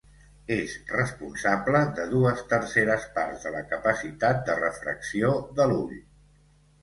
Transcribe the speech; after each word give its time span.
És 0.53 0.71
responsable 0.91 1.81
de 1.99 2.05
dues 2.13 2.39
terceres 2.53 3.05
parts 3.17 3.45
de 3.47 3.51
la 3.57 3.61
capacitat 3.75 4.41
de 4.49 4.55
refracció 4.61 5.33
de 5.61 5.69
l'ull. 5.73 5.95